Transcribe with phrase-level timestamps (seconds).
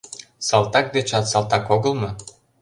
[0.47, 2.09] Салтак дечат салтак огыл мо?